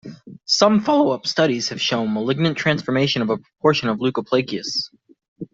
[0.47, 4.89] Some follow-up studies have shown malignant transformation of a proportion of leukoplakias.